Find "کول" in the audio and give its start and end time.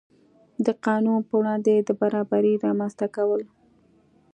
3.15-3.41